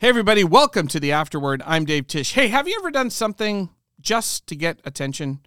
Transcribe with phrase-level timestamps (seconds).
[0.00, 1.60] Hey, everybody, welcome to the Afterword.
[1.66, 2.32] I'm Dave Tish.
[2.32, 3.68] Hey, have you ever done something
[4.00, 5.40] just to get attention?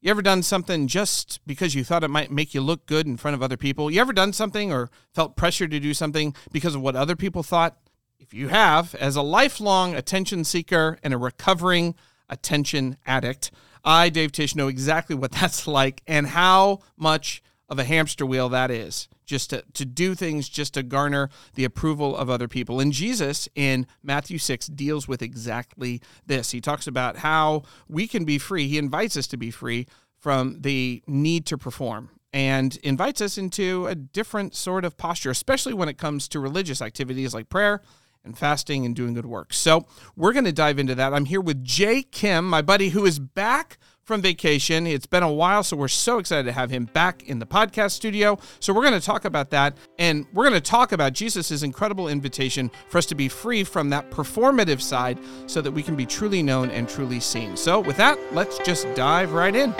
[0.00, 3.16] You ever done something just because you thought it might make you look good in
[3.16, 3.92] front of other people?
[3.92, 7.44] You ever done something or felt pressure to do something because of what other people
[7.44, 7.76] thought?
[8.18, 11.94] If you have, as a lifelong attention seeker and a recovering
[12.28, 13.52] attention addict,
[13.84, 18.48] I, Dave Tish, know exactly what that's like and how much of a hamster wheel
[18.48, 22.80] that is just to, to do things just to garner the approval of other people.
[22.80, 26.50] And Jesus in Matthew 6 deals with exactly this.
[26.50, 28.68] He talks about how we can be free.
[28.68, 29.86] He invites us to be free
[30.18, 35.72] from the need to perform and invites us into a different sort of posture, especially
[35.72, 37.80] when it comes to religious activities like prayer
[38.24, 39.52] and fasting and doing good work.
[39.52, 41.14] So, we're going to dive into that.
[41.14, 44.86] I'm here with Jay Kim, my buddy who is back from vacation.
[44.86, 47.92] It's been a while, so we're so excited to have him back in the podcast
[47.92, 48.38] studio.
[48.60, 52.08] So we're going to talk about that, and we're going to talk about Jesus' incredible
[52.08, 56.06] invitation for us to be free from that performative side so that we can be
[56.06, 57.56] truly known and truly seen.
[57.56, 59.74] So, with that, let's just dive right in.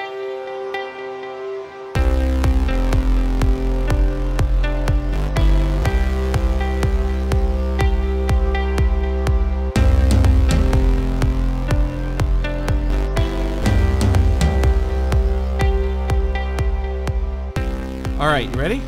[18.34, 18.82] Right, you ready?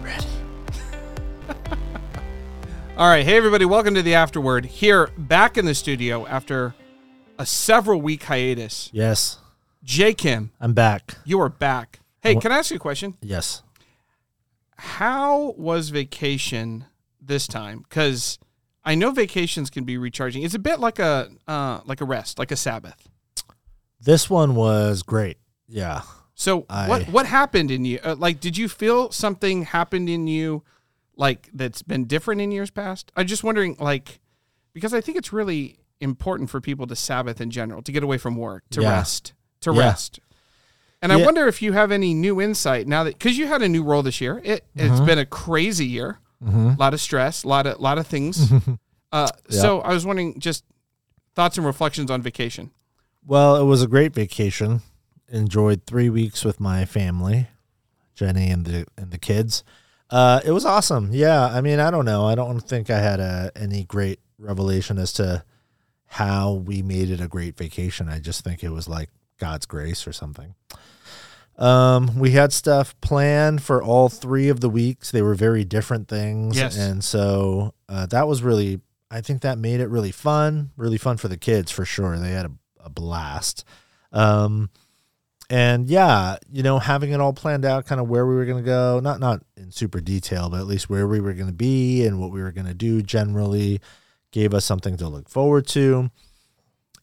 [0.00, 0.26] Ready.
[2.96, 4.64] All right, hey everybody, welcome to the Afterword.
[4.64, 6.76] Here, back in the studio after
[7.36, 8.90] a several week hiatus.
[8.92, 9.40] Yes,
[9.82, 11.16] Jay Kim, I'm back.
[11.24, 11.98] you are back.
[12.20, 13.16] Hey, can I ask you a question?
[13.20, 13.64] Yes.
[14.76, 16.84] How was vacation
[17.20, 17.80] this time?
[17.80, 18.38] Because
[18.84, 20.44] I know vacations can be recharging.
[20.44, 23.08] It's a bit like a uh, like a rest, like a Sabbath.
[24.00, 25.38] This one was great.
[25.66, 26.02] Yeah.
[26.34, 27.98] So I- what what happened in you?
[28.02, 30.62] Uh, like, did you feel something happened in you,
[31.16, 33.12] like that's been different in years past?
[33.16, 34.20] I'm just wondering, like,
[34.72, 38.18] because I think it's really important for people to Sabbath in general, to get away
[38.18, 38.90] from work, to Yeah.
[38.90, 39.80] rest, to Yeah.
[39.80, 40.18] rest.
[41.00, 43.68] And I wonder if you have any new insight now that because you had a
[43.68, 44.40] new role this year.
[44.44, 45.06] It it's Mhm.
[45.06, 46.68] been a crazy year, Mm-hmm.
[46.70, 48.50] a lot of stress, a lot of lot of things.
[49.12, 50.64] uh, So I was wondering, just
[51.34, 52.70] thoughts and reflections on vacation.
[53.26, 54.80] Well, it was a great vacation.
[55.32, 57.48] Enjoyed three weeks with my family,
[58.14, 59.64] Jenny and the and the kids.
[60.10, 61.08] Uh, it was awesome.
[61.10, 61.42] Yeah.
[61.42, 62.26] I mean, I don't know.
[62.26, 65.42] I don't think I had a, any great revelation as to
[66.04, 68.10] how we made it a great vacation.
[68.10, 70.54] I just think it was like God's grace or something.
[71.56, 75.10] Um, we had stuff planned for all three of the weeks.
[75.10, 76.58] They were very different things.
[76.58, 76.76] Yes.
[76.76, 81.16] And so uh, that was really, I think that made it really fun, really fun
[81.16, 82.18] for the kids for sure.
[82.18, 82.52] They had a,
[82.84, 83.64] a blast.
[84.12, 84.68] Um,
[85.52, 88.64] and yeah, you know, having it all planned out, kind of where we were going
[88.64, 91.52] to go, not not in super detail, but at least where we were going to
[91.52, 93.78] be and what we were going to do generally,
[94.30, 96.10] gave us something to look forward to.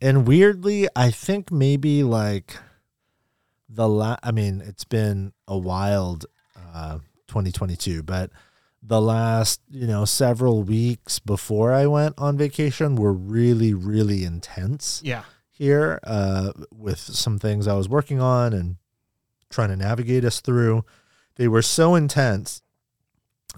[0.02, 2.58] And weirdly, I think maybe like
[3.70, 6.26] the la I mean, it's been a wild
[6.74, 8.31] uh 2022, but
[8.81, 15.04] the last, you know, several weeks before I went on vacation were really really intense
[15.06, 15.22] Yeah.
[15.59, 18.78] Here uh, with some things I was working on and
[19.50, 20.86] trying to navigate us through.
[21.36, 22.62] They were so intense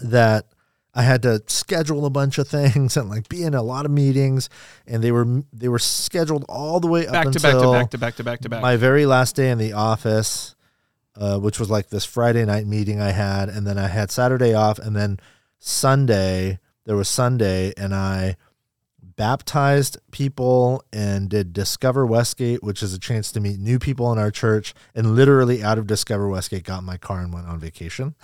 [0.02, 0.48] that
[0.94, 3.92] I had to schedule a bunch of things and like be in a lot of
[3.92, 4.50] meetings,
[4.88, 7.90] and they were they were scheduled all the way up Back to back to back
[7.92, 8.62] to back to back to back.
[8.62, 10.56] my very last day in the office,
[11.16, 14.54] uh, which was like this Friday night meeting I had, and then I had Saturday
[14.56, 15.20] off, and then
[15.60, 18.38] Sunday there was Sunday, and I
[19.16, 24.18] baptized people and did Discover Westgate, which is a chance to meet new people in
[24.20, 28.16] our church, and literally out of Discover Westgate got my car and went on vacation.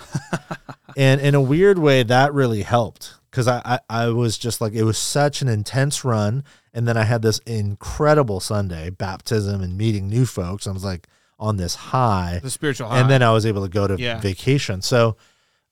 [0.97, 4.73] and in a weird way, that really helped because I, I I was just like
[4.73, 6.43] it was such an intense run,
[6.73, 10.67] and then I had this incredible Sunday baptism and meeting new folks.
[10.67, 11.07] I was like
[11.39, 12.99] on this high, the spiritual high.
[12.99, 14.19] and then I was able to go to Yeah.
[14.19, 14.81] vacation.
[14.81, 15.17] So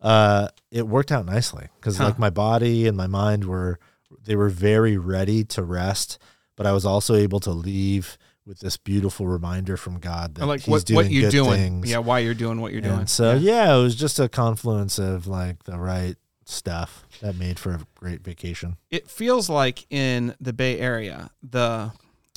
[0.01, 2.03] uh, it worked out nicely because Huh.
[2.05, 3.79] like my body and my mind were
[4.23, 6.17] they were very ready to rest,
[6.55, 10.61] but I was also able to leave with this beautiful reminder from God that like
[10.61, 11.51] He's what doing what you're good doing.
[11.53, 11.89] things.
[11.91, 13.07] Yeah, why you're doing what you're And doing.
[13.07, 13.75] So yeah.
[13.75, 16.15] it was just a confluence of like the right
[16.45, 18.77] stuff that made for a great vacation.
[18.91, 21.91] it feels like in the Bay Area, the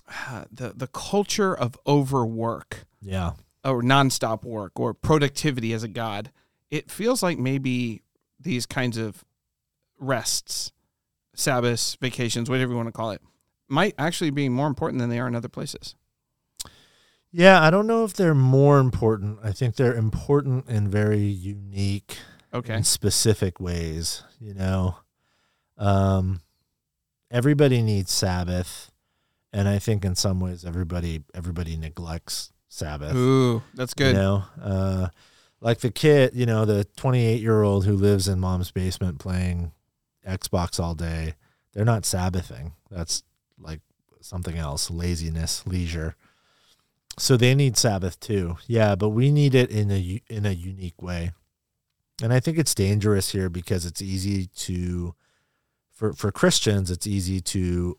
[0.51, 3.33] the the culture of overwork Yeah.
[3.65, 6.31] or nonstop work or productivity as a god,
[6.71, 8.01] it feels like maybe
[8.41, 9.25] these kinds of
[9.99, 10.73] rests,
[11.39, 13.23] Sabbaths, vacations, whatever you want to call it,
[13.69, 15.95] might actually be more important than they are in other places.
[17.31, 19.39] Yeah, I don't know if they're more important.
[19.43, 22.17] I think they're important in very unique
[22.55, 22.77] Okay.
[22.77, 24.97] in specific ways, you know.
[25.77, 26.41] Um
[27.31, 28.91] everybody needs Sabbath,
[29.53, 33.15] and I think in some ways everybody everybody neglects Sabbath.
[33.15, 34.17] Ooh, that's good.
[34.17, 35.09] You know, uh,
[35.61, 39.73] like the kid, you know, the 28 year old who lives in mom's basement playing
[40.29, 41.35] Xbox all day.
[41.73, 42.73] They're not Sabbathing.
[42.91, 43.23] That's
[43.59, 43.81] like
[44.21, 46.17] something else, laziness, leisure.
[47.19, 48.59] So they need Sabbath too.
[48.67, 51.33] Yeah, but we need it in a in a unique way.
[52.23, 55.15] And I think it's dangerous here because it's easy to
[55.93, 57.99] for for Christians it's easy to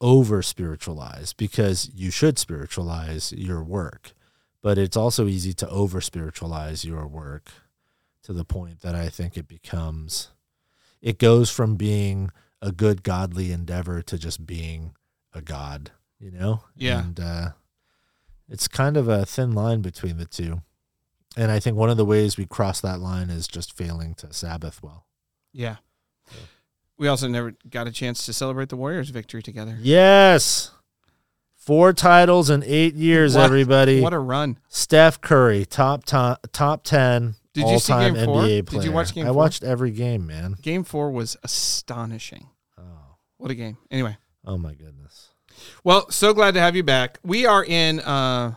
[0.00, 4.12] over spiritualize because you should spiritualize your work.
[4.62, 7.50] But it's also easy to over spiritualize your work
[8.22, 10.30] to the point that I think it becomes
[11.00, 12.30] it goes from being
[12.60, 14.94] a good godly endeavor to just being
[15.32, 16.64] a god, you know?
[16.76, 17.00] Yeah.
[17.04, 17.48] And uh
[18.48, 20.62] it's kind of a thin line between the two.
[21.36, 24.32] And I think one of the ways we cross that line is just failing to
[24.32, 25.06] Sabbath well.
[25.52, 25.76] Yeah.
[26.32, 26.38] Yeah.
[26.96, 29.78] We also never got a chance to celebrate the Warriors' victory together.
[29.80, 30.72] Yes.
[31.54, 34.00] Four titles in eight years, What- everybody.
[34.00, 34.58] What a run!
[34.68, 38.42] Steph Curry, top top, top ten Did you see Game Four?
[38.42, 39.36] NBA Did you watch Game I Four?
[39.36, 40.56] watched every game, man.
[40.62, 42.48] Game four was astonishing.
[42.78, 42.82] Oh,
[43.38, 43.76] What a game!
[43.90, 45.28] Anyway, oh my goodness.
[45.84, 47.18] well, so glad to have you back.
[47.24, 48.54] We are in uh,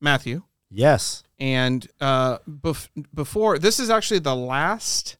[0.00, 1.22] Matthew, Yes.
[1.38, 5.16] and uh, bef- before this is actually the last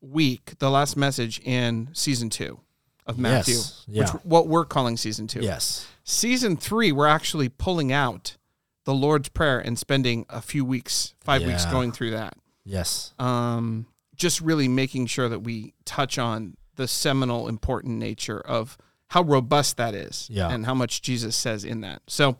[0.00, 2.60] week, the last message in season two
[3.06, 3.84] of Matthew, Yes.
[3.86, 4.02] Yeah.
[4.12, 5.40] which what we're calling season two.
[5.40, 5.86] Yes.
[6.04, 8.36] Season three, we're actually pulling out
[8.84, 12.34] the Lord's Prayer and spending a few weeks, five weeks, going through that.
[12.64, 13.12] Yes.
[13.18, 13.86] um,
[14.16, 18.76] just really making sure that we touch on the seminal important nature of
[19.08, 20.50] how robust that is Yeah.
[20.50, 22.02] and how much Jesus says in that.
[22.06, 22.36] So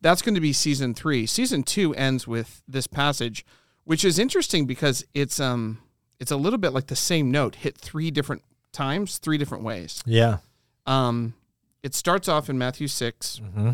[0.00, 1.26] that's going to be season three.
[1.26, 3.44] Season two ends with this passage,
[3.84, 5.78] which is interesting because it's um
[6.20, 8.42] it's a little bit like the same note hit three different
[8.72, 10.02] times, three different ways.
[10.06, 10.38] Yeah.
[10.86, 11.34] Um,
[11.82, 13.72] it starts off in Matthew six Mm-hmm.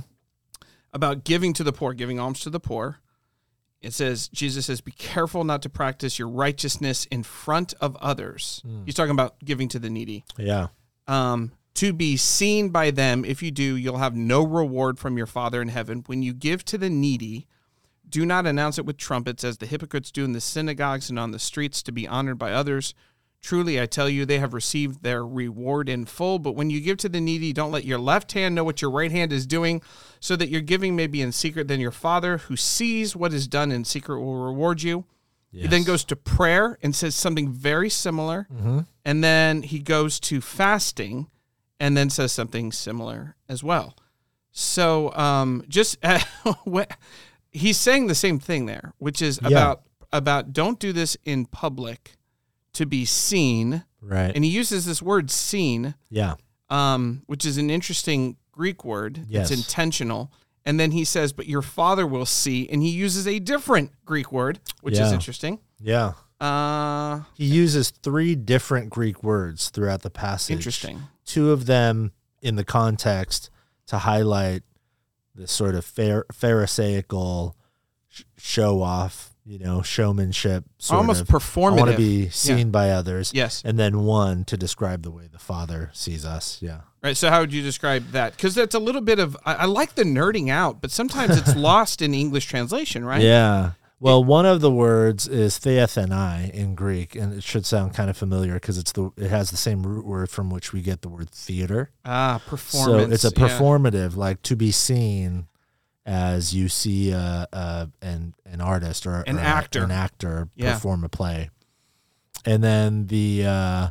[0.93, 2.99] about giving to the poor, giving alms to the poor.
[3.81, 8.63] It says, Jesus says, be careful not to practice your righteousness in front of others.
[8.85, 10.25] He's talking about giving to the needy.
[10.37, 10.69] Yeah.
[11.09, 13.25] Um, to be seen by them.
[13.25, 16.05] If you do, you'll have no reward from your Father in heaven.
[16.07, 17.47] When you give to the needy,
[18.07, 21.31] do not announce it with trumpets as the hypocrites do in the synagogues and on
[21.31, 22.93] the streets to be honored by others.
[23.43, 26.39] Truly, I tell you, they have received their reward in full.
[26.39, 28.91] But when you give to the needy, don't let your left hand know what your
[28.91, 29.81] right hand is doing,
[30.21, 31.67] so that your giving may be in secret.
[31.67, 35.05] Then your Father, who sees what is done in secret, will reward you.
[35.53, 38.47] He then goes to prayer and says something very similar.
[38.55, 38.87] Mhm.
[39.05, 41.27] And then he goes to fasting
[41.81, 43.97] and then says something similar as well.
[44.53, 45.97] So um, just
[47.53, 49.49] he's saying the same thing there, which is Yeah.
[49.49, 49.83] about
[50.13, 52.17] about don't do this in public
[52.75, 53.85] to be seen.
[54.01, 54.33] Right.
[54.35, 56.35] And he uses this word seen, yeah.
[56.69, 59.25] um, which is an interesting Greek word.
[59.29, 59.51] Yes.
[59.51, 60.33] It's intentional.
[60.65, 62.69] And then he says, but your father will see.
[62.69, 65.59] And he uses a different Greek word, which is interesting.
[65.81, 66.13] Yeah.
[66.41, 70.55] Uh, He uses three different Greek words throughout the passage.
[70.57, 71.03] interesting.
[71.25, 72.13] Two of them
[72.43, 73.51] in the context
[73.87, 74.63] to highlight
[75.35, 77.57] the sort of phar- pharisaical
[78.09, 80.65] sh- show off, you know, showmanship.
[80.79, 81.27] Sort Almost of.
[81.27, 81.73] performative.
[81.73, 83.33] I want to be seen by others.
[83.35, 83.63] Yes.
[83.65, 86.59] And then one to describe the way the Father sees us.
[86.63, 86.83] Yeah.
[87.03, 87.17] Right.
[87.17, 88.37] So, how would you describe that?
[88.37, 91.57] Because that's a little bit of, I, I like the nerding out, but sometimes it's
[91.71, 93.23] lost in English translation, right?
[93.23, 93.73] Yeah.
[93.99, 98.17] Well, one of the words is theathenai in Greek, and it should sound kind of
[98.17, 101.11] familiar because it's the it has the same root word from which we get the
[101.11, 101.91] word theater.
[102.07, 103.21] Ah, performance.
[103.21, 103.49] So it's a yeah.
[103.49, 105.49] performative, like to be seen
[106.11, 109.85] as you see a, an an artist or An or actor.
[109.85, 110.75] an actor Yeah.
[110.75, 111.51] perform a play.
[112.45, 113.89] And then the uh,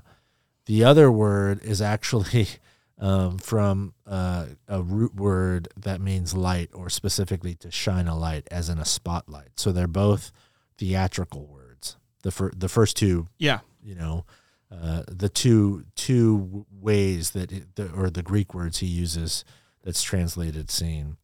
[0.65, 2.47] the other word is actually
[2.99, 8.47] um, from uh, a root word that means light, or specifically to shine a light,
[8.51, 9.51] as in a spotlight.
[9.55, 10.31] So they're both
[10.77, 11.95] theatrical words.
[12.23, 13.59] The fir- the first two Yeah.
[13.81, 14.25] you know
[14.69, 19.45] uh, the two two ways that it, the, or the Greek words he uses
[19.85, 21.15] that's translated seen,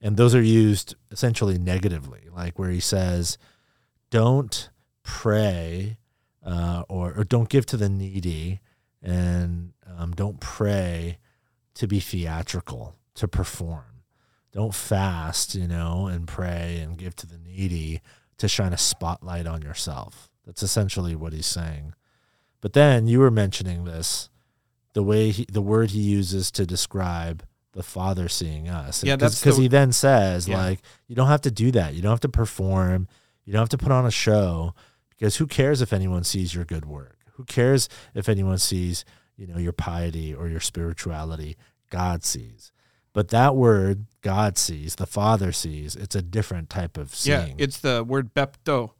[0.00, 3.38] and those are used essentially negatively, like where he says,
[4.10, 4.70] "Don't
[5.02, 5.98] pray,"
[6.44, 8.60] uh, or or don't give to the needy,
[9.02, 11.18] and um, don't pray
[11.74, 14.02] to be theatrical to perform.
[14.52, 18.00] Don't fast, you know, and pray and give to the needy
[18.38, 20.30] to shine a spotlight on yourself.
[20.46, 21.94] That's essentially what he's saying.
[22.60, 24.30] But then you were mentioning this,
[24.94, 27.44] the way he, the word he uses to describe
[27.78, 29.04] the Father seeing us.
[29.04, 30.58] Yeah, that's because he then says Yeah.
[30.58, 31.94] like, you don't have to do that.
[31.94, 33.06] You don't have to perform.
[33.44, 34.74] You don't have to put on a show
[35.10, 37.18] because who cares if anyone sees your good work?
[37.34, 39.04] Who cares if anyone sees
[39.38, 41.56] you know, your piety or your spirituality.
[41.90, 42.72] God sees.
[43.14, 47.50] But that word, God sees, the Father sees, it's a different type of seeing.
[47.50, 48.90] Yeah, it's the word blepo,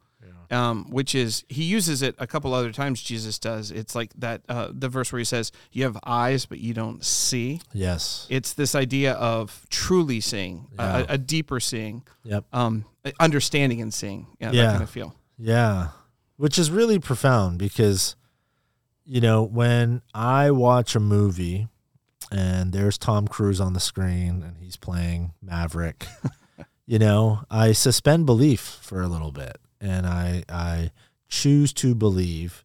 [0.51, 3.03] um, which is he uses it a couple other times.
[3.03, 3.71] Jesus does.
[3.71, 7.05] It's like that uh, the verse where he says, "You have eyes, but you don't
[7.05, 8.27] see." yes.
[8.31, 10.99] It's this idea of truly seeing, a- Yeah.
[10.99, 12.45] a, a deeper seeing, Yep.
[12.53, 12.85] um,
[13.21, 14.27] understanding and seeing.
[14.41, 14.63] Yeah, Yeah.
[14.65, 15.15] that kind of feel.
[15.39, 15.89] Yeah.
[16.37, 18.15] Which is really profound because,
[19.05, 21.69] you know, when I watch a movie
[22.31, 26.07] and there's Tom Cruise on the screen and he's playing Maverick,
[26.87, 30.91] you know, I suspend belief for a little bit and I I
[31.29, 32.65] choose to believe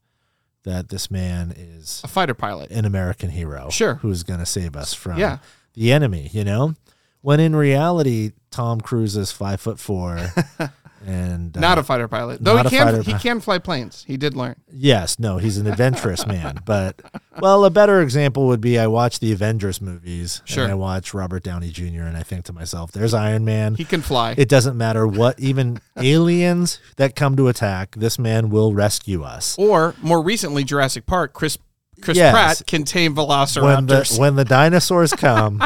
[0.63, 2.71] that this man is A fighter pilot.
[2.71, 3.69] an American hero.
[3.69, 3.95] Sure.
[3.95, 5.39] Who's going to save us from Yeah.
[5.73, 6.75] the enemy, you know?
[7.21, 10.27] When in reality, Tom Cruise is five foot four
[11.05, 13.01] and Not uh, a fighter pilot, though he can.
[13.03, 14.03] He can fly planes.
[14.07, 14.55] He did learn.
[14.71, 16.59] Yes, no, he's an adventurous man.
[16.65, 17.01] But
[17.39, 20.63] well, a better example would be I watch the Avengers movies Sure.
[20.63, 22.03] and I watch Robert Downey Jr.
[22.03, 23.75] and I think to myself, there's Iron Man.
[23.75, 24.33] He can fly.
[24.37, 29.57] It doesn't matter what even aliens that come to attack, this man will rescue us.
[29.57, 31.33] or more recently, Jurassic Park.
[31.33, 31.57] Chris
[32.01, 32.33] Chris Yes.
[32.33, 34.19] Pratt can tame When the velociraptors.
[34.19, 35.59] when the dinosaurs come,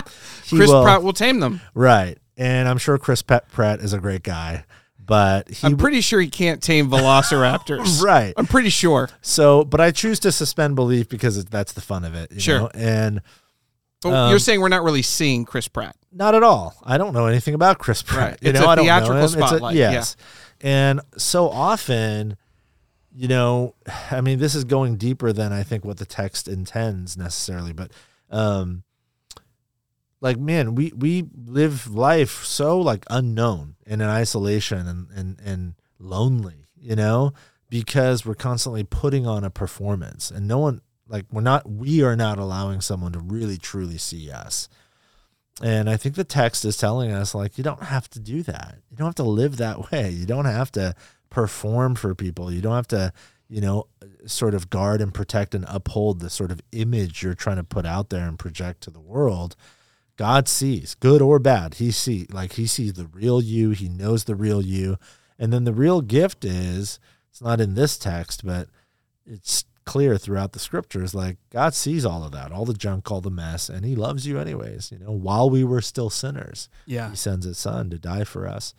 [0.50, 1.62] Chris will Pratt will tame them.
[1.74, 2.18] right.
[2.40, 4.64] And I'm sure Chris Pratt is a great guy,
[5.08, 8.02] but he I'm pretty sure he can't tame velociraptors.
[8.04, 8.34] right.
[8.38, 9.10] I'm pretty sure.
[9.22, 12.32] So, but I choose to suspend belief because that's the fun of it.
[12.32, 12.60] you Sure.
[12.60, 12.70] know?
[12.76, 13.22] And
[14.02, 15.96] But Um, you're saying we're not really seeing Chris Pratt.
[16.12, 16.76] Not at all.
[16.84, 18.32] I don't know anything about Chris Pratt.
[18.32, 18.38] Right.
[18.42, 19.24] You It's know, a I don't know theatrical him.
[19.24, 19.92] It's a- spotlight, yeah.
[19.92, 20.16] yes.
[20.62, 22.38] And so often,
[23.16, 23.76] you know,
[24.12, 27.92] I mean, this is going deeper than I think what the text intends necessarily, but
[28.30, 28.84] um
[30.22, 35.74] like man, we we live life so like unknown and in isolation and and and
[36.00, 37.34] lonely, you know,
[37.70, 42.16] because we're constantly putting on a performance and no one like we're not we are
[42.16, 44.68] not allowing someone to really truly see us.
[45.62, 48.78] And I think the text is telling us, like, you don't have to do that.
[48.92, 50.10] You don't have to live that way.
[50.12, 50.94] You don't have to
[51.30, 52.52] perform for people.
[52.52, 53.12] You don't have to,
[53.50, 53.88] you know,
[54.26, 57.86] sort of guard and protect and uphold the sort of image you're trying to put
[57.86, 59.56] out there and project to the world.
[60.18, 61.76] God sees, good or bad.
[61.76, 63.70] He see like he sees the real you.
[63.72, 64.98] He knows the real you.
[65.40, 68.68] And then the real gift is it's not in this text, but
[69.26, 73.22] it's clear throughout the scriptures like God sees all of that, all the junk, all
[73.22, 76.68] the mess, and he loves you anyways, you know, while we were still sinners.
[76.86, 77.12] Yeah.
[77.12, 78.74] He sends his son to die for us.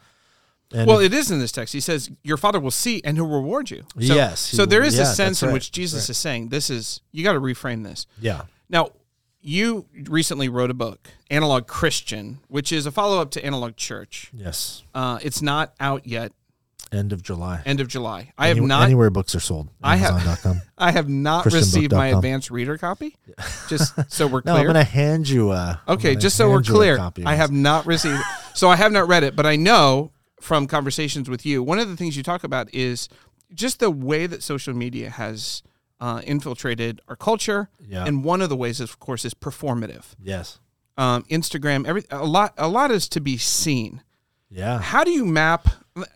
[0.70, 1.72] And Well, if- it is in this text.
[1.72, 4.88] He says, "Your Father will see, and He'll reward you." So, Yes, So there will.
[4.88, 7.40] is Yeah, a that's sense in which Jesus is saying, "This is you got to
[7.40, 8.42] reframe this." yeah.
[8.68, 8.90] Now,
[9.48, 14.30] you recently wrote a book, Analog Christian, which is a follow up to Analog Church.
[14.34, 14.84] Yes.
[14.94, 16.32] Uh, it's not out yet.
[16.92, 17.62] End of July.
[17.66, 18.32] End of July.
[18.38, 18.84] I have not.
[18.84, 19.68] anywhere books are sold.
[19.82, 20.62] I have-.
[20.78, 23.16] I have not received my advanced reader copy.
[23.68, 24.54] Just so we're No.
[24.54, 27.52] I'm gonna hand you a Okay, just so we're hand you a clear, I have
[27.52, 28.22] not received.
[28.54, 31.88] so I have not read it, but I know from conversations with you, one of
[31.88, 33.08] the things you talk about is
[33.52, 35.62] just the way that social media has
[36.00, 38.04] uh, infiltrated our culture, Yeah.
[38.06, 40.14] and one of the ways, of course, is performative.
[40.22, 40.60] Yes.
[40.96, 44.02] Um, Instagram, every a lot, a lot is to be seen.
[44.50, 44.78] Yeah.
[44.80, 45.68] How do you map?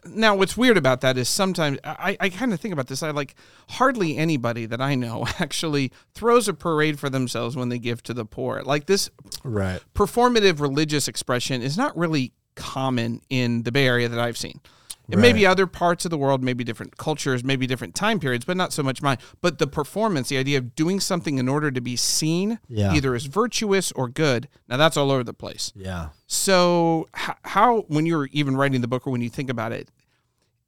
[0.07, 3.03] Now, what's weird about that is sometimes I, I kind of think about this.
[3.03, 3.35] I like
[3.71, 8.15] hardly anybody that I know actually throws a parade for themselves when they give to
[8.15, 8.63] the poor.
[8.63, 9.11] Like this
[9.45, 9.81] Right.
[9.95, 14.61] performative religious expression is not really common in the Bay Area that I've seen.
[15.09, 18.45] It may be other parts of the world, maybe different cultures, maybe different time periods,
[18.45, 19.19] but not so much mine.
[19.41, 22.95] But the performance, the idea of doing something in order to be seen, Yeah.
[22.95, 25.73] either as virtuous or good, now that's all over the place.
[25.75, 26.11] Yeah.
[26.27, 29.91] So, how, when you're even writing the book or when you think about it,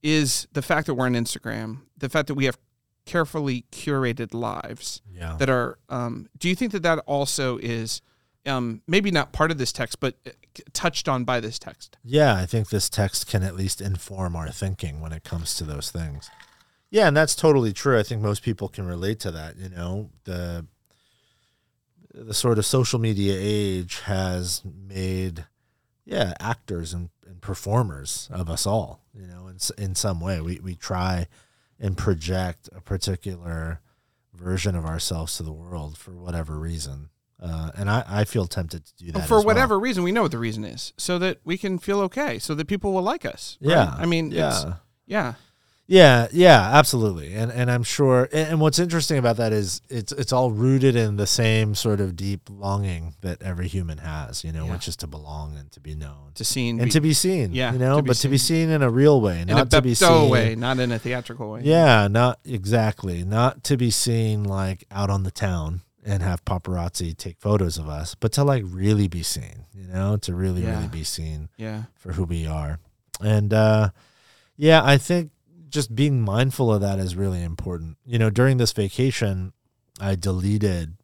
[0.03, 2.59] is the fact that we're on Instagram, the fact that we have
[3.07, 5.37] carefully curated lives Yeah.
[5.39, 8.03] that are, um, do you think that that also is
[8.47, 10.31] um, maybe not part of this text, but uh,
[10.73, 11.97] touched on by this text?
[12.05, 15.65] Yeah, I think this text can at least inform our thinking when it comes to
[15.65, 16.31] those things.
[16.91, 17.99] Yeah, and that's totally true.
[17.99, 19.57] I think most people can relate to that.
[19.57, 20.67] You know, the
[22.13, 25.47] the sort of social media age has made,
[26.05, 29.01] yeah, actors and, and performers of us all.
[29.13, 31.27] You know, in in some way, we we try
[31.81, 33.81] and project a particular
[34.33, 37.09] version of ourselves to the world for whatever reason.
[37.43, 39.45] Uh, and I, I feel tempted to do that For as well.
[39.45, 42.55] whatever reason, we know what the reason is, so that we can feel okay, so
[42.55, 43.59] that people will like us.
[43.61, 43.71] right?
[43.71, 44.75] Yeah, I mean, yeah.
[45.07, 45.35] yeah.
[45.87, 47.35] Yeah, yeah, absolutely.
[47.35, 51.17] And and I'm sure and, what's interesting about that is it's it's all rooted in
[51.17, 54.73] the same sort of deep longing that every human has, you know, Yeah.
[54.73, 56.33] which is to belong and to be known.
[56.37, 57.53] To seen and to be seen.
[57.53, 59.71] yeah, You know, to be but to be seen in a real way, in not
[59.73, 61.61] to be seen way, not in a theatrical way.
[61.65, 63.23] Yeah, not exactly.
[63.23, 67.89] Not to be seen like out on the town and have paparazzi take photos of
[67.89, 70.77] us, but to like really be seen, you know, to really, Yeah.
[70.77, 71.85] really be seen Yeah.
[71.97, 72.79] for who we are.
[73.21, 73.91] And uh,
[74.57, 75.31] yeah, I think
[75.69, 77.97] just being mindful of that is really important.
[78.05, 79.53] You know, during this vacation,
[80.01, 80.97] I deleted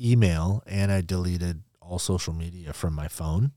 [0.00, 3.52] email and I deleted all social media from my phone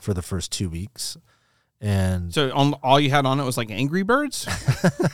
[0.00, 1.16] for the first two weeks.
[1.80, 4.46] And So on, all you had on it was like Angry Birds.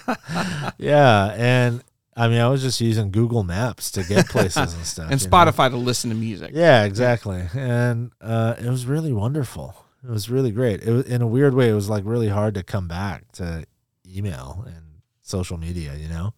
[0.79, 1.83] yeah, and
[2.15, 5.11] I mean, I was just using Google Maps to get places and stuff.
[5.11, 5.37] and you know?
[5.37, 6.51] Spotify to listen to music.
[6.53, 7.43] Yeah, exactly.
[7.55, 9.75] And uh, it was really wonderful.
[10.05, 10.83] It was really great.
[10.83, 11.71] It was in a weird way.
[11.71, 13.65] It was like really hard to come back to
[14.07, 15.95] email and social media.
[15.95, 16.35] You know,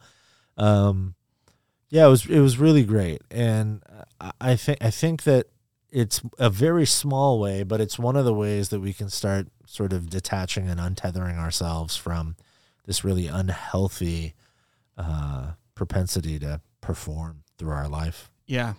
[0.57, 1.15] um,
[1.89, 3.23] yeah, it was it was really great.
[3.31, 3.83] And
[4.21, 5.47] I, I think I think that
[5.91, 9.49] it's a very small way, but it's one of the ways that we can start
[9.65, 12.37] sort of detaching and untethering ourselves from
[12.85, 14.35] this really unhealthy
[14.99, 18.31] uh, propensity to perform through our life.
[18.47, 18.75] Yeah.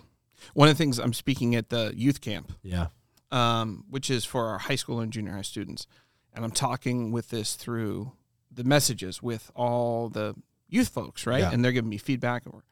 [0.54, 2.88] One of the things I'm speaking at the youth camp, Yeah.
[3.30, 5.86] um, which is for our high school and junior high students,
[6.34, 8.12] and I'm talking with this through
[8.50, 10.34] the messages with all the
[10.68, 11.40] youth folks, right?
[11.40, 11.50] Yeah.
[11.52, 12.62] And they're giving me feedback, or,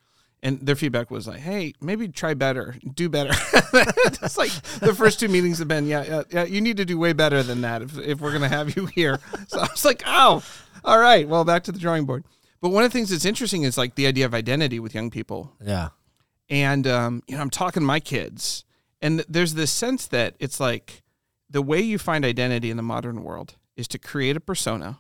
[0.43, 3.31] and their feedback was like, "Hey, maybe try better, do better."
[3.73, 4.51] it's like
[4.81, 7.43] the first two meetings have been, yeah, yeah, yeah, you need to do way better
[7.43, 9.19] than that if if we're gonna have you here.
[9.49, 10.43] So I was like, "Oh,
[10.85, 12.25] all right, well, back to the drawing board."
[12.65, 15.11] But one of the things that's interesting is like the idea of identity with young
[15.11, 15.91] people Yeah.
[16.49, 18.65] and um, you know i'm talking to my kids
[19.03, 21.03] and there's this sense that it's like
[21.51, 24.99] the way you find identity in the modern world is to create a persona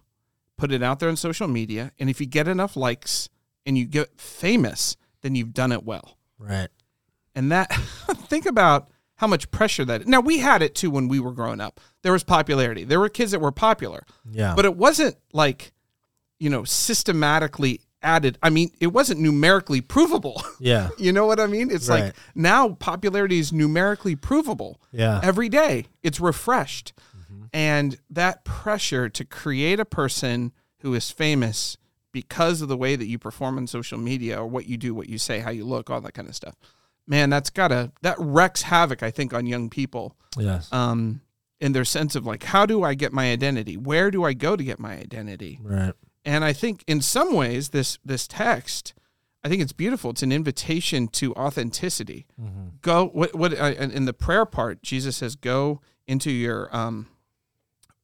[0.59, 3.31] put it out there on social media and if you get enough likes
[3.65, 6.69] and you get famous then you've done it well Right.
[7.35, 7.73] and that
[8.29, 11.63] think about how much pressure that now we had it too when we were growing
[11.63, 14.55] up there was popularity there were kids that were popular Yeah.
[14.55, 15.73] but it wasn't like
[16.45, 20.89] you know systematically added i mean it wasn't numerically provable yeah.
[20.99, 21.71] You know what I mean?
[21.71, 22.05] It's Right.
[22.05, 24.81] like now popularity is numerically provable.
[24.93, 25.21] Yeah.
[25.23, 26.93] Every day it's refreshed.
[27.17, 27.45] Mm-hmm.
[27.53, 31.77] And that pressure to create a person who is famous
[32.13, 35.09] because of the way that you perform on social media or what you do, what
[35.09, 36.55] you say, how you look, all that kind of stuff.
[37.07, 40.15] Man, that's gotta that wrecks havoc, I think, on young people.
[40.39, 40.73] Yes.
[40.73, 41.21] Um
[41.61, 43.77] in their sense of like, how do I get my identity?
[43.77, 45.59] Where do I go to get my identity?
[45.63, 45.95] Right.
[46.25, 48.95] And I think in some ways this this text,
[49.43, 50.11] I think it's beautiful.
[50.11, 52.27] It's an invitation to authenticity.
[52.41, 52.69] Mm-hmm.
[52.83, 57.09] Go what what uh, in the prayer part, Jesus says, "Go into your um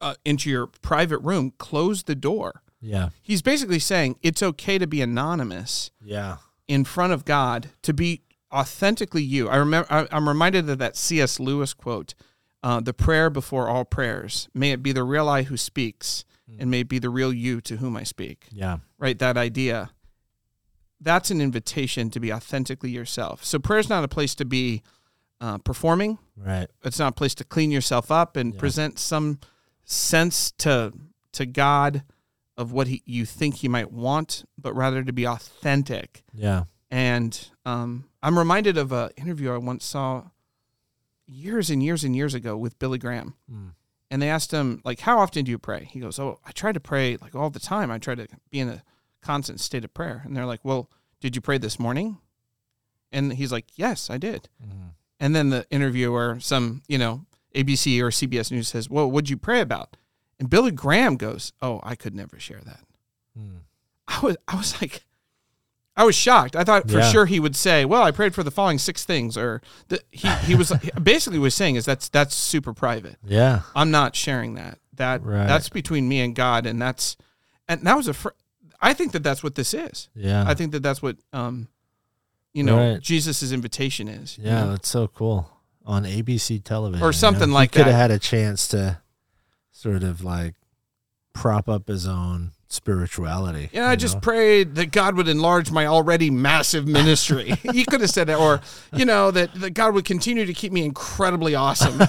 [0.00, 3.11] uh, into your private room, close the door." Yeah.
[3.20, 6.38] He's basically saying it's okay to be anonymous Yeah.
[6.66, 9.48] in front of God, to be authentically you.
[9.48, 11.38] I remember I, I'm reminded of that C.S.
[11.40, 12.14] Lewis quote,
[12.62, 16.24] uh, "The prayer before all prayers, may it be the real I who speaks,
[16.58, 18.78] and may be the real you to whom I speak." Yeah.
[18.98, 19.18] right?
[19.18, 19.90] That idea.
[21.00, 23.42] That's an invitation to be authentically yourself.
[23.44, 24.82] So prayer is not a place to be
[25.40, 26.18] uh, performing.
[26.36, 26.68] Right.
[26.84, 28.60] It's not a place to clean yourself up and Yeah.
[28.60, 29.38] present some
[29.84, 30.92] sense to
[31.32, 32.02] to God
[32.58, 36.22] of what he, you think He might want, but rather to be authentic.
[36.34, 36.64] Yeah.
[36.90, 40.24] And um, I'm reminded of an interview I once saw
[41.26, 43.70] years and years and years ago with Billy Graham Mm.
[44.10, 45.88] And they asked him like how often do you pray?
[45.92, 47.90] He goes oh i try to pray like all the time.
[47.90, 48.82] I try to be in a
[49.22, 50.22] constant state of prayer.
[50.24, 52.18] And they're like well did you pray this morning?
[53.12, 54.48] And he's like yes i did.
[54.62, 54.90] Mhm.
[55.18, 59.36] and then the interviewer some you know abc or cbs news says well what'd you
[59.36, 59.96] pray about?
[60.38, 62.84] And billy graham goes oh i could never share that.
[63.38, 63.60] Mm.
[64.08, 65.04] i was i was like
[65.96, 66.57] I was shocked.
[66.57, 67.11] I thought for Yeah.
[67.11, 70.29] sure he would say, "Well, I prayed for the following six things," or the, he
[70.46, 70.72] he was
[71.03, 73.16] basically was saying is that's that's super private.
[73.24, 73.62] Yeah.
[73.74, 74.79] I'm not sharing that.
[74.94, 75.46] That Right.
[75.46, 77.16] that's between me and God, and that's
[77.68, 78.14] and that was a.
[78.14, 78.29] Fr-
[78.81, 80.09] I think that that's what this is.
[80.14, 80.44] Yeah.
[80.46, 81.68] I think that that's what um,
[82.55, 83.00] you know, Right.
[83.00, 84.38] Jesus's invitation is.
[84.38, 84.64] you yeah.
[84.64, 84.70] know?
[84.72, 85.50] That's so cool
[85.85, 87.85] on ABC television Or something like Could that.
[87.85, 88.98] Could have had a chance to
[89.72, 90.55] sort of like
[91.35, 93.68] prop up his own spirituality.
[93.72, 94.20] Yeah, I just know?
[94.20, 97.50] prayed that God would enlarge my already massive ministry.
[97.72, 98.61] he could have said that, or
[98.92, 102.00] you know, that, that God would continue to keep me incredibly awesome.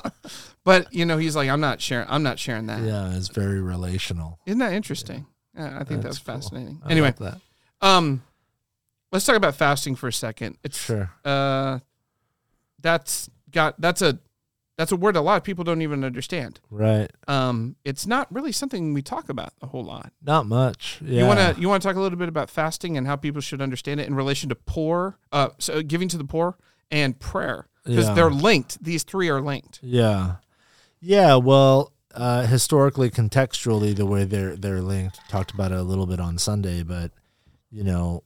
[0.64, 2.06] but you know, he's like, I'm not sharing.
[2.08, 2.82] I'm not sharing that.
[2.82, 4.38] yeah, it's very relational.
[4.46, 5.26] Isn't that interesting?
[5.56, 6.34] Yeah, I think That's that's, cool.
[6.34, 6.80] fascinating.
[6.84, 7.40] I anyway, like that.
[7.80, 8.22] um,
[9.10, 10.58] let's talk about fasting for a second.
[10.62, 11.10] It's Sure.
[11.24, 11.78] uh,
[12.80, 14.18] that's got that's a
[14.76, 16.60] that's a word a lot of people don't even understand.
[16.70, 17.10] Right.
[17.28, 20.12] Um, it's not really something we talk about a whole lot.
[20.22, 21.00] Not much.
[21.04, 21.20] Yeah.
[21.22, 23.40] You want to you want to talk a little bit about fasting and how people
[23.40, 26.56] should understand it in relation to poor, uh, so giving to the poor
[26.90, 28.14] and prayer because Yeah.
[28.14, 28.82] they're linked.
[28.82, 29.78] These three are linked.
[29.82, 30.36] Yeah.
[31.00, 36.06] Yeah, well, uh, historically, contextually, the way they're they're linked, talked about it a little
[36.06, 37.12] bit on Sunday, but
[37.70, 38.22] you know,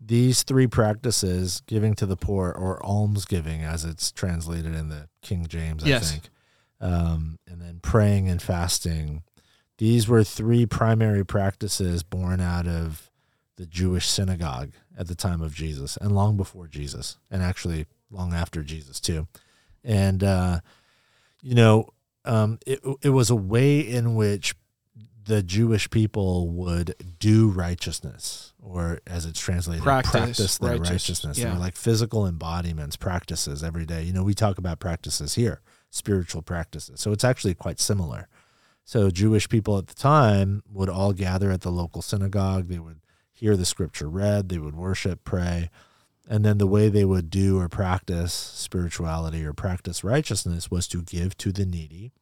[0.00, 5.46] these three practices, giving to the poor or almsgiving, as it's translated in the King
[5.46, 6.10] James, I Yes.
[6.10, 6.28] think,
[6.80, 9.22] um, and then praying and fasting,
[9.78, 13.10] these were three primary practices born out of
[13.56, 18.34] the Jewish synagogue at the time of Jesus and long before Jesus, and actually long
[18.34, 19.26] after Jesus, too.
[19.82, 20.60] And, uh,
[21.42, 21.88] you know,
[22.24, 24.54] um, it, it was a way in which
[25.24, 31.38] the Jewish people would do righteousness, or as it's translated, Practice their righteous- righteousness.
[31.38, 31.56] yeah.
[31.56, 34.02] Like physical embodiments, practices every day.
[34.02, 37.00] You know, we talk about practices here, spiritual practices.
[37.00, 38.28] So it's actually quite similar.
[38.84, 42.66] So Jewish people at the time would all gather at the local synagogue.
[42.68, 43.00] They would
[43.32, 44.48] hear the scripture read.
[44.48, 45.70] They would worship, pray,
[46.28, 51.02] and then the way they would do or practice spirituality or practice righteousness was to
[51.02, 52.12] give to the needy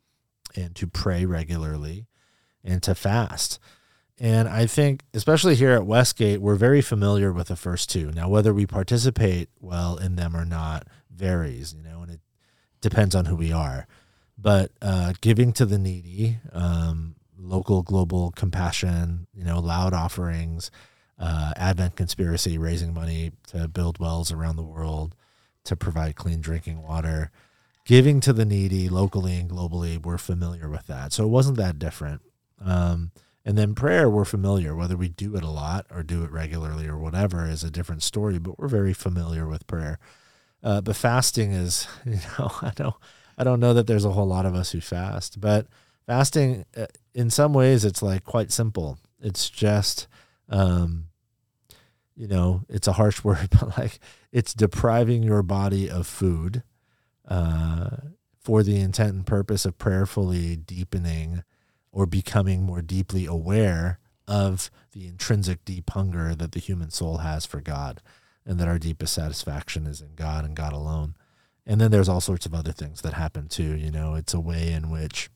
[0.54, 2.06] and to pray regularly
[2.62, 3.58] and to fast.
[4.20, 8.12] And I think, especially here at Westgate, we're very familiar with the first two.
[8.12, 12.20] Now, whether we participate well in them or not varies, you know, and it
[12.80, 13.86] depends on who we are.
[14.38, 20.70] But uh, giving to the needy, um, local, global compassion, you know, loud offerings,
[21.18, 25.14] uh, Advent conspiracy, raising money to build wells around the world
[25.64, 27.30] to provide clean drinking water,
[27.84, 31.12] giving to the needy locally and globally, we're familiar with that.
[31.12, 32.22] So it wasn't that different.
[32.64, 33.12] Um,
[33.44, 34.74] and then prayer, we're familiar.
[34.74, 38.02] Whether we do it a lot or do it regularly or whatever is a different
[38.02, 39.98] story, but we're very familiar with prayer.
[40.62, 42.94] Uh, but fasting is, you know, I don't,
[43.36, 45.66] I don't know that there's a whole lot of us who fast, but
[46.06, 48.98] fasting, uh, in some ways, it's like quite simple.
[49.20, 50.06] It's just,
[50.48, 51.08] um,
[52.16, 53.98] you know, it's a harsh word, but like
[54.32, 56.62] it's depriving your body of food
[57.28, 57.90] uh,
[58.40, 61.42] for the intent and purpose of prayerfully deepening
[61.94, 67.46] or becoming more deeply aware of the intrinsic deep hunger that the human soul has
[67.46, 68.02] for God
[68.44, 71.14] and that our deepest satisfaction is in God and God alone.
[71.64, 73.76] And then there's all sorts of other things that happen too.
[73.76, 75.30] You know, it's a way in which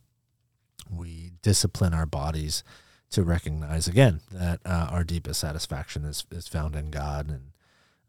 [0.90, 2.64] we discipline our bodies
[3.11, 7.29] to recognize again that uh, our deepest satisfaction is, is found in God.
[7.29, 7.53] And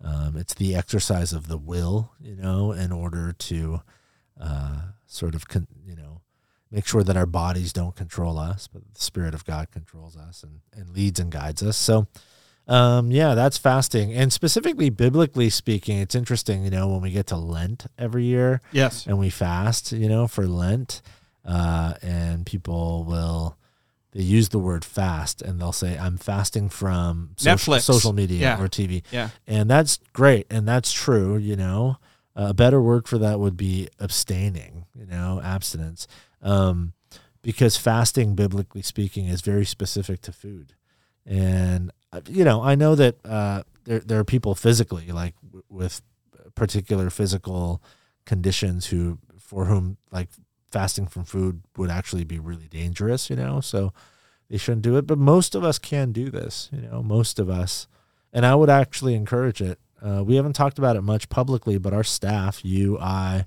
[0.03, 3.81] um, it's the exercise of the will, you know, in order to
[4.41, 6.21] uh, sort of, con- you know,
[6.71, 10.43] make sure that our bodies don't control us, but the Spirit of God controls us
[10.43, 11.77] and, and leads and guides us.
[11.77, 12.07] So,
[12.67, 14.13] um, yeah, that's fasting.
[14.13, 18.61] And specifically, biblically speaking, it's interesting, you know, when we get to Lent every year
[18.71, 19.07] Yes.
[19.07, 21.01] and we fast, you know, for Lent,
[21.43, 23.57] uh, and people will,
[24.11, 27.81] they use the word fast and they'll say, I'm fasting from social, Netflix.
[27.81, 28.61] social media Yeah.
[28.61, 29.01] or TV.
[29.11, 29.29] Yeah.
[29.47, 30.45] And that's great.
[30.51, 31.97] And that's true, you know.
[32.35, 36.07] a better word for that would be abstaining, you know, abstinence.
[36.41, 36.93] Um,
[37.41, 40.73] because fasting, biblically speaking, is very specific to food.
[41.25, 45.63] And, uh, you know, I know that uh, there, there are people physically, like w-
[45.69, 46.01] with
[46.55, 47.81] particular physical
[48.25, 50.29] conditions, who, for whom, like,
[50.71, 53.91] fasting from food would actually be really dangerous, you know, so
[54.49, 55.07] they shouldn't do it.
[55.07, 57.87] But most of us can do this, you know, most of us.
[58.31, 59.79] And I would actually encourage it.
[60.01, 63.45] Uh, we haven't talked about it much publicly, but our staff, you, I,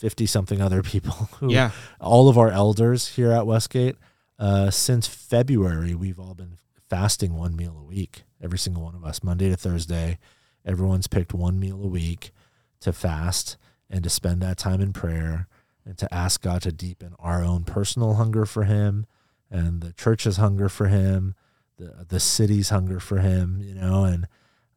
[0.00, 1.70] 50 something other people, who, Yeah.
[2.00, 3.96] all of our elders here at Westgate,
[4.38, 6.56] uh, since February, we've all been
[6.88, 10.18] fasting one meal a week, every single one of us, Monday to Thursday.
[10.64, 12.32] Everyone's picked one meal a week
[12.80, 13.58] to fast
[13.90, 15.46] and to spend that time in prayer
[15.84, 19.04] and to ask God to deepen our own personal hunger for Him
[19.50, 21.34] and the church's hunger for Him,
[21.76, 24.26] the the city's hunger for Him, you know, and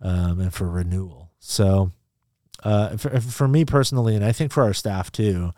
[0.02, 1.32] um, and for renewal.
[1.40, 1.92] So,
[2.64, 5.52] uh, for for me personally, and I think for our staff too,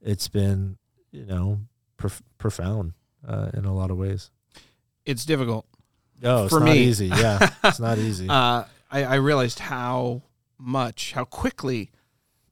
[0.00, 0.76] it's been
[1.10, 1.60] you know
[1.96, 2.92] prof- profound
[3.26, 4.30] uh, in a lot of ways.
[5.04, 5.66] It's difficult.
[6.22, 6.78] No, it's For not me.
[6.78, 7.06] easy.
[7.06, 8.28] Yeah, it's not easy.
[8.28, 10.22] Uh, I, I realized how
[10.58, 11.90] much, how quickly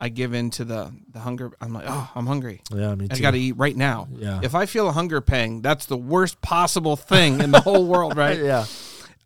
[0.00, 1.50] I give in to the, the hunger.
[1.60, 2.62] I'm like, oh, I'm hungry.
[2.72, 3.16] yeah, me too.
[3.16, 4.08] I got to eat right now.
[4.16, 4.40] Yeah.
[4.42, 8.16] If I feel a hunger pang, that's the worst possible thing in the whole world,
[8.24, 8.38] right?
[8.38, 8.64] Yeah.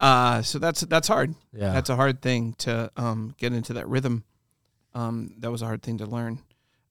[0.00, 1.34] Uh, so that's that's hard.
[1.52, 1.72] Yeah.
[1.72, 4.24] That's a hard thing to um, get into that rhythm.
[4.94, 6.40] Um, that was a hard thing to learn.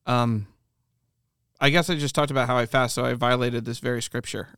[0.06, 0.48] Um,
[1.60, 4.50] I guess I just talked about how I fast, so I violated this very scripture.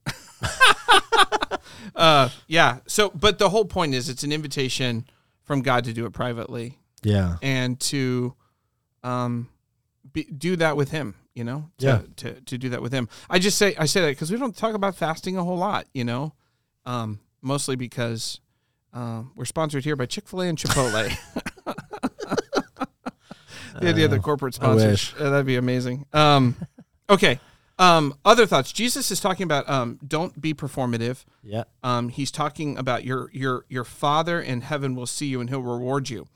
[1.95, 2.79] uh, yeah.
[2.87, 5.05] So, but the whole point is, it's an invitation
[5.43, 7.35] from God to do it privately yeah.
[7.41, 8.33] and to
[9.03, 9.49] um,
[10.13, 11.15] be, do that with Him.
[11.35, 12.01] You know, to, Yeah.
[12.17, 13.09] to to do that with Him.
[13.29, 15.87] I just say I say that because we don't talk about fasting a whole lot.
[15.93, 16.33] You know,
[16.85, 18.39] um, mostly because
[18.93, 21.17] um, we're sponsored here by Chick Fil A and Chipotle.
[23.79, 25.13] the idea of the corporate Uh, sponsors.
[25.19, 26.05] Uh, that'd be amazing.
[26.13, 26.55] Um,
[27.09, 27.39] okay,
[27.79, 28.71] Um, other thoughts.
[28.71, 31.25] Jesus is talking about um, don't be performative.
[31.43, 31.63] Yeah.
[31.83, 35.61] Um, he's talking about your your your Father in heaven will see you and He'll
[35.61, 36.27] reward you.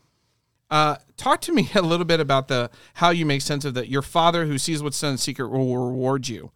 [0.70, 3.88] Uh, talk to me a little bit about the how you make sense of that.
[3.88, 6.50] Your Father who sees what's done in secret will reward you.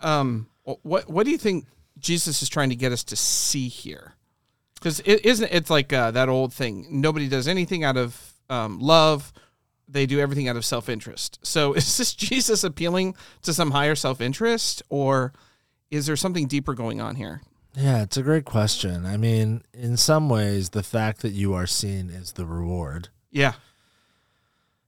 [0.00, 1.66] Um, what what do you think
[1.98, 4.14] Jesus is trying to get us to see here?
[4.76, 6.86] Because it isn't it's like uh, that old thing.
[6.88, 9.32] Nobody does anything out of um, love.
[9.88, 11.38] They do everything out of self interest.
[11.42, 15.32] So is this Jesus appealing to some higher self interest, or
[15.90, 17.42] is there something deeper going on here?
[17.76, 19.04] Yeah, it's a great question.
[19.04, 23.08] I mean, in some ways, the fact that you are seen is the reward.
[23.32, 23.54] Yeah,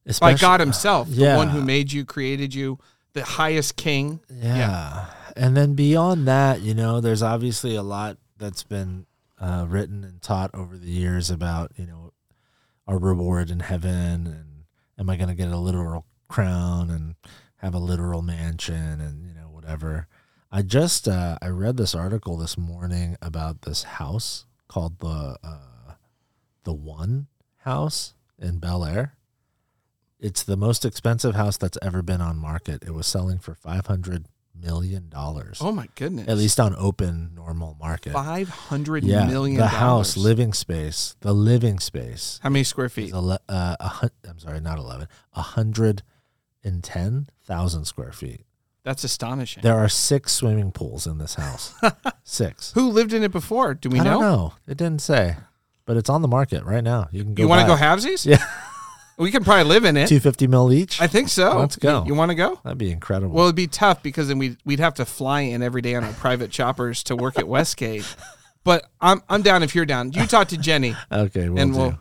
[0.06, 1.36] by Especially, God Himself, the yeah.
[1.36, 2.78] one who made you, created you,
[3.12, 4.20] the highest King.
[4.30, 5.06] Yeah.
[5.34, 9.06] And then beyond that, you know, there's obviously a lot that's been
[9.40, 12.12] uh, written and taught over the years about, you know,
[12.86, 14.45] our reward in heaven and
[14.98, 17.14] am I going to get a literal crown and
[17.56, 20.06] have a literal mansion and, you know, whatever.
[20.50, 25.94] I just, uh, I read this article this morning about this house called the, uh,
[26.64, 27.26] the One
[27.58, 29.14] House in Bel Air.
[30.18, 32.82] It's the most expensive house that's ever been on market.
[32.84, 34.26] It was selling for five hundred
[34.60, 36.28] million dollars, Oh my goodness!
[36.28, 38.12] at least on open normal market.
[38.12, 39.58] five hundred yeah, million.
[39.58, 42.40] the house, living space, the living space.
[42.42, 43.12] How many square feet?
[43.12, 45.08] ele- uh, a I'm sorry, not eleven.
[45.34, 46.02] A hundred
[46.64, 48.40] and ten thousand square feet.
[48.84, 49.62] That's astonishing.
[49.62, 51.74] There are six swimming pools in this house.
[52.24, 52.72] six.
[52.72, 53.74] Who lived in it before?
[53.74, 54.20] Do we I know?
[54.20, 54.52] don't.
[54.68, 55.36] It didn't say,
[55.86, 57.08] but it's on the market right now.
[57.10, 57.42] You can go.
[57.42, 58.24] You want to go halvesies?
[58.26, 58.38] Yeah.
[59.18, 60.08] we could probably live in it.
[60.08, 61.00] Two fifty mil each.
[61.00, 61.58] I think so.
[61.58, 62.04] Let's go.
[62.06, 62.60] You, want to go?
[62.64, 63.34] That'd be incredible.
[63.34, 66.04] Well, it'd be tough because then we'd we'd have to fly in every day on
[66.04, 68.04] our private choppers to work at Westgate.
[68.64, 70.12] But I'm I'm down if you're down.
[70.12, 70.94] You talk to Jenny.
[71.12, 71.78] Okay, we'll And do.
[71.78, 71.98] we'll-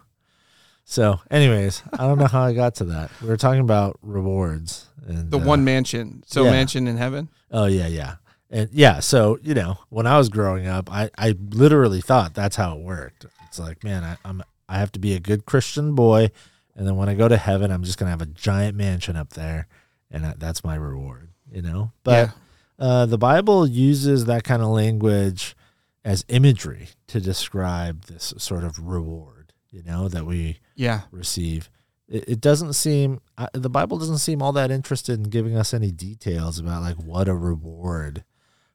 [0.83, 3.09] So, anyways, I don't know how I got to that.
[3.21, 6.23] We were talking about rewards and The uh, one mansion.
[6.27, 6.51] So yeah.
[6.51, 7.29] mansion in heaven.
[7.51, 8.15] Oh yeah, yeah,
[8.49, 8.99] and yeah.
[8.99, 12.81] So you know, when I was growing up, I I literally thought that's how it
[12.83, 13.25] worked.
[13.47, 16.31] It's like, man, I, I'm I have to be a good Christian boy,
[16.75, 19.31] and then when I go to heaven, I'm just gonna have a giant mansion up
[19.31, 19.67] there,
[20.11, 21.29] and I, that's my reward.
[21.51, 22.31] You know, but
[22.79, 25.55] uh, the Bible uses that kind of language
[26.03, 29.53] as imagery to describe this sort of reward.
[29.71, 31.01] You know that we Yeah.
[31.11, 31.69] receive.
[32.07, 35.73] It, it doesn't seem uh, the Bible doesn't seem all that interested in giving us
[35.73, 38.23] any details about like what a reward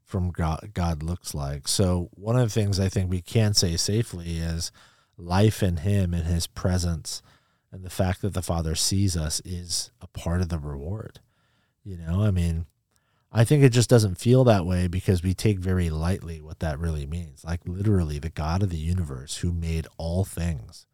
[0.05, 1.69] from God, God looks like.
[1.69, 4.73] So one of the things I think we can say safely is
[5.17, 7.23] life in Him and His presence,
[7.73, 11.21] and the fact that the Father sees us is a part of the reward.
[11.85, 12.67] You know, I mean,
[13.33, 16.79] I think it just doesn't feel that way because we take very lightly what that
[16.79, 17.45] really means.
[17.45, 20.87] Like literally, the God of the universe who made all things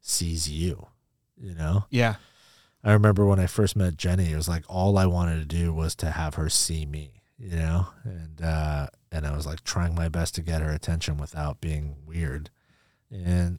[0.00, 0.88] sees you.
[1.36, 2.16] You know, Yeah.
[2.82, 5.72] I remember when I first met Jenny, it was like all I wanted to do
[5.72, 9.94] was to have her see me, you know, and uh, and I was like trying
[9.94, 12.50] my best to get her attention without being weird,
[13.10, 13.58] and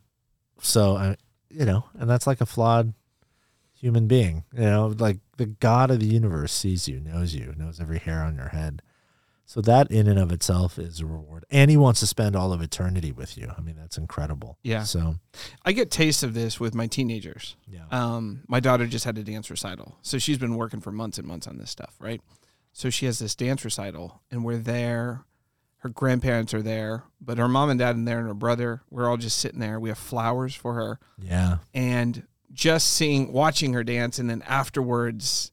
[0.61, 1.17] so I,
[1.49, 2.93] you know, and that's like a flawed
[3.73, 7.79] human being, you know, like the God of the universe sees you, knows you, knows
[7.79, 8.81] every hair on your head.
[9.47, 12.51] So that in and of itself is a reward, and he wants to spend all
[12.51, 13.51] of eternity with you.
[13.55, 14.57] I mean, that's incredible.
[14.63, 14.83] Yeah.
[14.83, 15.17] So
[15.63, 17.55] I get taste of this with my teenagers.
[17.67, 17.85] yeah.
[17.91, 21.27] Um, my daughter just had a dance recital, so she's been working for months and
[21.27, 22.21] months on this stuff, right?
[22.73, 25.25] So she has this dance recital, and we're there.
[25.85, 28.81] Her grandparents are there, but her mom and dad and there and her brother.
[28.89, 29.79] We're all just sitting there.
[29.79, 31.57] We have flowers for her, yeah.
[31.75, 35.51] and just seeing, watching her dance, and then afterwards,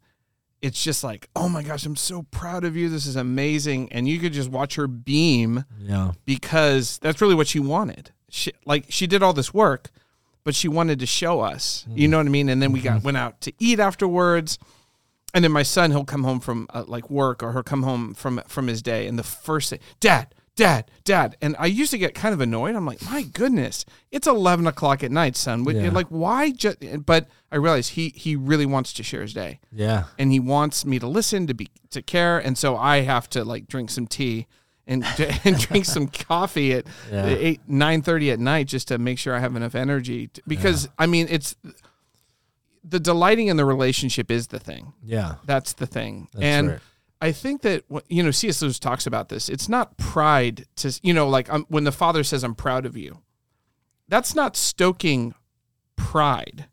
[0.63, 2.89] it's just like, oh my gosh, I'm so proud of you.
[2.89, 6.13] This is amazing, and you could just watch her beam Yeah.
[6.25, 8.13] because that's really what she wanted.
[8.31, 9.91] She, like she did all this work,
[10.45, 11.85] but she wanted to show us.
[11.87, 12.11] You mm-hmm.
[12.11, 12.49] know what I mean?
[12.49, 13.05] And then we got mm-hmm.
[13.05, 14.59] went out to eat afterwards.
[15.35, 18.15] And then my son, he'll come home from uh, like work, or he'll come home
[18.15, 21.37] from from his day, and the first thing, Dad, Dad, Dad.
[21.41, 22.77] And I used to get kind of annoyed.
[22.77, 25.65] I'm like, my goodness, it's 11 o'clock at night, son.
[25.65, 25.89] Yeah.
[25.91, 26.51] Like, why?
[26.51, 30.05] Just, but I realize he he really wants to share his day Yeah.
[30.19, 33.45] and he wants me to listen to be to care and so i have to
[33.45, 34.47] like drink some tea
[34.87, 35.05] and,
[35.45, 37.27] and drink some coffee at Yeah.
[37.27, 40.89] eight nine thirty at night just to make sure i have enough energy to, because
[40.99, 41.55] i mean it's
[42.85, 45.37] the delighting in the relationship is the thing Yeah.
[45.45, 46.79] that's the thing That's and right.
[47.21, 48.61] I think that you know C.S.
[48.63, 49.49] Lewis talks about this.
[49.49, 52.97] It's not pride to you know like um, when the father says I'm proud of
[52.97, 53.23] you.
[54.09, 55.33] That's not stoking
[55.95, 56.67] pride.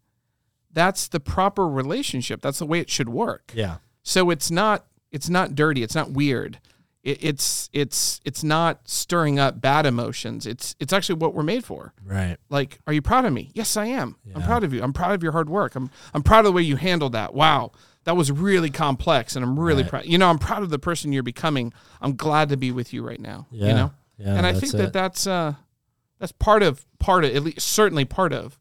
[0.71, 2.41] That's the proper relationship.
[2.41, 3.51] That's the way it should work.
[3.55, 3.77] Yeah.
[4.01, 5.83] So it's not it's not dirty.
[5.83, 6.59] It's not weird.
[7.03, 10.45] It, it's it's it's not stirring up bad emotions.
[10.45, 11.93] It's it's actually what we're made for.
[12.03, 12.37] Right.
[12.49, 13.51] Like, are you proud of me?
[13.53, 14.17] Yes, I am.
[14.35, 14.83] I'm proud of you.
[14.83, 15.75] I'm proud of your hard work.
[15.75, 17.33] I'm I'm proud of the way you handled that.
[17.33, 17.71] Wow,
[18.03, 19.89] that was really complex, and I'm really Right.
[19.89, 20.05] proud.
[20.05, 21.71] You know, I'm proud of the person you're becoming.
[22.01, 23.47] I'm glad to be with you right now.
[23.49, 23.67] Yeah.
[23.67, 24.35] You know, Yeah.
[24.35, 24.77] and I think it.
[24.77, 25.53] that that's uh,
[26.19, 28.59] that's part of part of at least certainly part of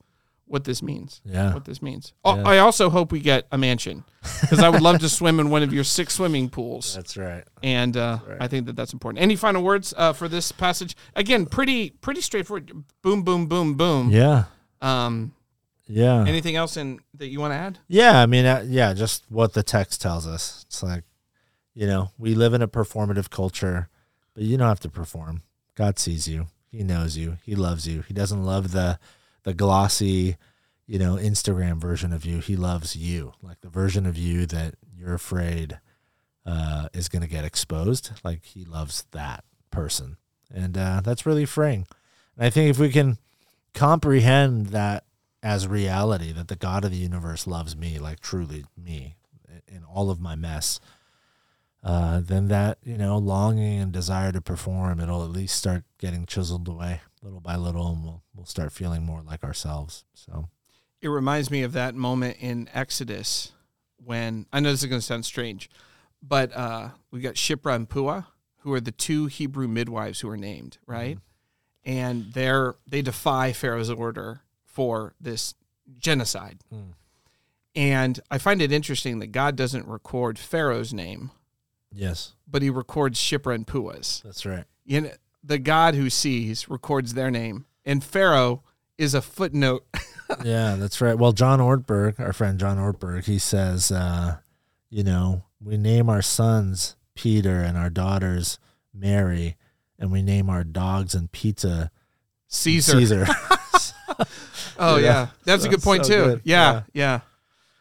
[0.48, 1.20] what this means.
[1.24, 1.54] Yeah.
[1.54, 2.12] What this means.
[2.24, 2.48] Oh, Yeah.
[2.48, 4.04] I also hope we get a mansion
[4.40, 6.94] because I would love to swim in one of your six swimming pools.
[6.94, 7.44] That's right.
[7.62, 8.38] and uh, right.
[8.40, 9.22] I think that that's important.
[9.22, 10.96] Any final words uh, for this passage?
[11.14, 12.72] Again, pretty pretty straightforward.
[13.02, 14.10] Boom, boom, boom, boom.
[14.10, 14.44] Yeah.
[14.80, 15.32] Um,
[15.86, 16.24] Yeah.
[16.26, 17.78] anything else in that you want to add?
[17.88, 20.64] Yeah, I mean, uh, yeah, just what the text tells us.
[20.68, 21.04] It's like,
[21.74, 23.88] you know, we live in a performative culture,
[24.34, 25.42] but you don't have to perform.
[25.74, 26.46] God sees you.
[26.70, 27.38] He knows you.
[27.44, 28.02] He loves you.
[28.06, 28.98] He doesn't love the
[29.48, 30.36] the glossy,
[30.86, 32.38] you know, Instagram version of you.
[32.40, 35.80] He loves you, like the version of you that you're afraid
[36.44, 38.10] uh, is going to get exposed.
[38.22, 40.18] Like he loves that person,
[40.54, 41.86] and uh, that's really freeing.
[42.36, 43.16] And I think if we can
[43.72, 45.04] comprehend that
[45.42, 49.16] as reality that the God of the universe loves me, like truly me,
[49.66, 50.78] in all of my mess,
[51.82, 56.26] uh, then that you know longing and desire to perform, it'll at least start getting
[56.26, 60.04] chiseled away little by little, and we'll we'll start feeling more like ourselves.
[60.14, 60.48] So
[61.00, 63.52] It reminds me of that moment in Exodus
[64.04, 65.68] when I know this is going to sound strange,
[66.22, 68.22] but uh, we got Shiphrah and Puah,
[68.58, 71.18] who are the two Hebrew midwives who are named, right?
[71.84, 75.54] And they're they defy Pharaoh's order for this
[75.98, 76.60] genocide.
[76.72, 76.92] Mm.
[77.74, 81.30] And I find it interesting that God doesn't record Pharaoh's name,
[81.92, 84.20] yes, but he records Shiphrah and Puah's.
[84.24, 84.64] that's right.
[84.84, 85.10] You know,
[85.42, 88.62] the God who sees records their name, and Pharaoh
[88.96, 89.84] is a footnote.
[90.44, 91.16] yeah, that's right.
[91.18, 94.38] Well, John Ortberg, our friend John Ortberg, he says, uh,
[94.90, 98.58] you know, we name our sons Peter and our daughters
[98.94, 99.56] Mary,
[99.98, 101.90] and we name our dogs and pizza
[102.48, 102.92] Caesar.
[102.98, 103.26] Caesar.
[104.80, 105.26] Oh yeah, Yeah.
[105.44, 106.24] that's a good point so too.
[106.24, 106.40] good.
[106.44, 106.82] Yeah, Yeah.
[106.92, 107.20] yeah,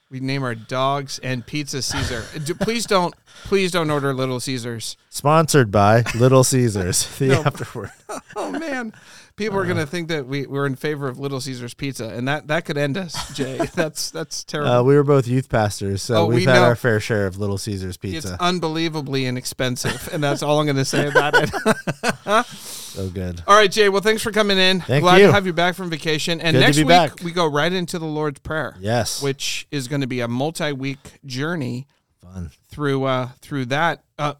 [0.09, 2.23] We name our dogs and pizza Caesar.
[2.33, 4.95] Uh, Do- please don't, please don't order Little Caesars.
[5.09, 7.05] Sponsored by Little Caesars.
[7.19, 7.43] The No.
[7.43, 7.91] afterward.
[8.37, 8.93] Oh man,
[9.37, 12.47] people are gonna think that we we're in favor of Little Caesars pizza, and that
[12.47, 13.57] that could end us, Jay.
[13.75, 14.71] That's that's terrible.
[14.71, 16.63] Uh, we were both youth pastors, so Oh, we've we had know.
[16.63, 18.17] our fair share of Little Caesars Pizza.
[18.33, 22.45] it's unbelievably inexpensive, and that's all I'm going to say about it.
[22.47, 23.41] so good.
[23.47, 23.89] all right, Jay.
[23.89, 24.81] Well, thanks for coming in.
[24.81, 25.27] Thank Glad you.
[25.27, 26.41] to have you back from vacation.
[26.41, 27.23] And Good to next week back.
[27.23, 29.21] we go right into the Lord's Prayer, Yes.
[29.21, 31.87] which is going to be a multi-week journey
[32.21, 32.49] Fun.
[32.69, 34.33] through uh through that uh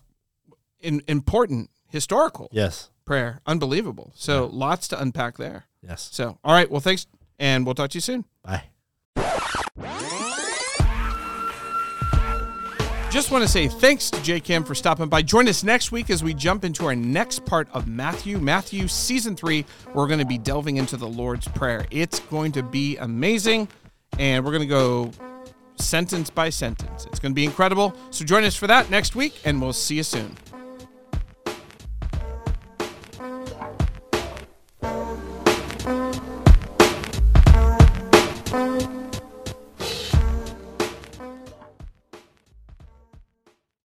[0.80, 2.90] in, important historical Yes.
[3.08, 3.42] Prayer.
[3.48, 4.12] Unbelievable.
[4.16, 5.66] So lots to unpack there.
[5.82, 6.10] Yes.
[6.12, 6.70] So all right.
[6.70, 7.08] Well, thanks,
[7.40, 8.26] and we'll talk to you soon.
[8.44, 8.64] Bye.
[13.10, 15.22] Just want to say thanks to Jay Kim for stopping by.
[15.22, 19.36] Join us next week as we jump into our next part of Matthew, Matthew season
[19.36, 19.66] three.
[19.94, 21.88] We're going to be delving into the Lord's Prayer.
[21.90, 23.70] It's going to be amazing,
[24.20, 25.12] and we're going to go
[25.78, 27.06] sentence by sentence.
[27.06, 27.96] It's going to be incredible.
[28.10, 30.36] So join us for that next week, and we'll see you soon.